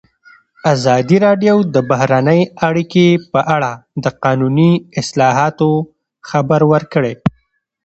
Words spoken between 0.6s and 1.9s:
ازادي راډیو د